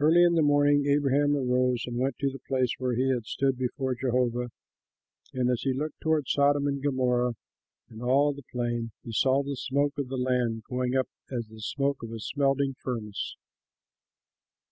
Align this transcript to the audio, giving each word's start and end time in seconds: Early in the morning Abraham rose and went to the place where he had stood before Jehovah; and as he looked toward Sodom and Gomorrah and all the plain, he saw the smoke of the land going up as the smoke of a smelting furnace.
Early 0.00 0.24
in 0.24 0.34
the 0.34 0.42
morning 0.42 0.86
Abraham 0.86 1.36
rose 1.36 1.84
and 1.86 1.96
went 1.98 2.18
to 2.18 2.30
the 2.32 2.40
place 2.48 2.72
where 2.78 2.96
he 2.96 3.10
had 3.10 3.26
stood 3.26 3.56
before 3.56 3.94
Jehovah; 3.94 4.50
and 5.32 5.48
as 5.50 5.60
he 5.62 5.72
looked 5.72 6.00
toward 6.00 6.26
Sodom 6.26 6.66
and 6.66 6.82
Gomorrah 6.82 7.34
and 7.88 8.02
all 8.02 8.32
the 8.32 8.42
plain, 8.50 8.90
he 9.04 9.12
saw 9.12 9.44
the 9.44 9.54
smoke 9.54 9.96
of 9.98 10.08
the 10.08 10.16
land 10.16 10.64
going 10.68 10.96
up 10.96 11.06
as 11.30 11.46
the 11.46 11.60
smoke 11.60 12.02
of 12.02 12.10
a 12.10 12.18
smelting 12.18 12.74
furnace. 12.82 13.36